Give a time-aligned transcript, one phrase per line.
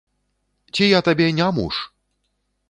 [0.77, 1.75] Ці я табе не муж?